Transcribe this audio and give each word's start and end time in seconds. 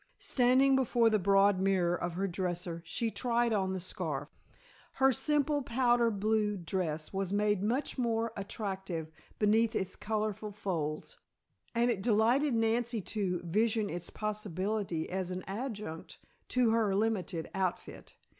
Standing 0.17 0.75
before 0.75 1.11
the 1.11 1.19
broad 1.19 1.59
mirror 1.59 1.95
of 1.95 2.13
her 2.15 2.27
dresser 2.27 2.81
she 2.83 3.11
tried 3.11 3.53
on 3.53 3.71
the 3.71 3.79
scarf. 3.79 4.29
Her 4.93 5.11
simple 5.11 5.61
powder 5.61 6.09
blue 6.09 6.57
dress 6.57 7.13
was 7.13 7.31
made 7.31 7.61
much 7.61 7.99
more 7.99 8.33
attractive 8.35 9.11
beneath 9.37 9.75
its 9.75 9.95
colorful 9.95 10.53
folds, 10.53 11.17
and 11.75 11.91
it 11.91 12.01
delighted 12.01 12.55
Nancy 12.55 12.99
to 13.13 13.41
vision 13.43 13.91
its 13.91 14.09
possibilities 14.09 15.07
as 15.11 15.29
an 15.29 15.43
adjunct 15.45 16.17
to 16.47 16.71
her 16.71 16.95
limited 16.95 17.51
outfit. 17.53 18.15